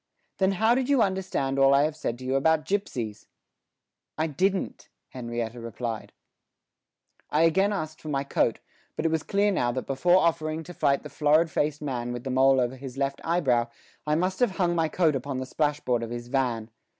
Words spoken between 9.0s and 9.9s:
it was clear now that